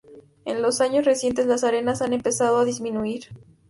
[0.45, 3.25] En los años recientes las arenas han empezado a disminuir.